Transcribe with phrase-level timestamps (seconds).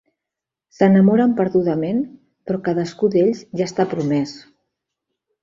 [0.77, 1.99] S'enamoren perdudament,
[2.47, 4.35] però cadascú d'ells ja està promès.